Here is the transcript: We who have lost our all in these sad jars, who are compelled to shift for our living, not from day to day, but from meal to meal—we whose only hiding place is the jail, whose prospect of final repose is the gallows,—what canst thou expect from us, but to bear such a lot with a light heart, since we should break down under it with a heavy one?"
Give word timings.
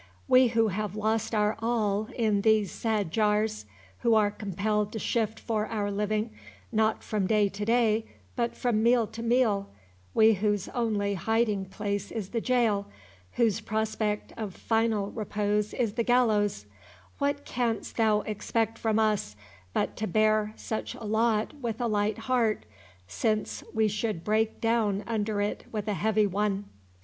We 0.27 0.47
who 0.47 0.69
have 0.69 0.95
lost 0.95 1.35
our 1.35 1.55
all 1.59 2.07
in 2.15 2.41
these 2.41 2.71
sad 2.71 3.11
jars, 3.11 3.67
who 3.99 4.15
are 4.15 4.31
compelled 4.31 4.91
to 4.93 4.97
shift 4.97 5.39
for 5.39 5.67
our 5.67 5.91
living, 5.91 6.31
not 6.71 7.03
from 7.03 7.27
day 7.27 7.49
to 7.49 7.63
day, 7.63 8.05
but 8.35 8.55
from 8.55 8.81
meal 8.81 9.05
to 9.05 9.21
meal—we 9.21 10.33
whose 10.33 10.67
only 10.69 11.13
hiding 11.13 11.65
place 11.65 12.09
is 12.09 12.29
the 12.29 12.41
jail, 12.41 12.87
whose 13.33 13.59
prospect 13.61 14.33
of 14.37 14.55
final 14.55 15.11
repose 15.11 15.71
is 15.71 15.93
the 15.93 16.03
gallows,—what 16.03 17.45
canst 17.45 17.97
thou 17.97 18.21
expect 18.21 18.79
from 18.79 18.97
us, 18.97 19.35
but 19.71 19.95
to 19.97 20.07
bear 20.07 20.51
such 20.55 20.95
a 20.95 21.03
lot 21.03 21.53
with 21.61 21.79
a 21.79 21.85
light 21.85 22.17
heart, 22.17 22.65
since 23.07 23.63
we 23.71 23.87
should 23.87 24.23
break 24.23 24.59
down 24.59 25.03
under 25.05 25.41
it 25.41 25.65
with 25.71 25.87
a 25.87 25.93
heavy 25.93 26.25
one?" 26.25 26.65